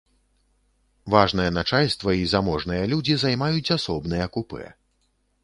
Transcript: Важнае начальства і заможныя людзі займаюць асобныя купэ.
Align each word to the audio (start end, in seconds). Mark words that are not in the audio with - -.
Важнае 1.15 1.45
начальства 1.57 2.15
і 2.21 2.25
заможныя 2.33 2.83
людзі 2.95 3.15
займаюць 3.25 3.73
асобныя 3.79 4.25
купэ. 4.39 4.65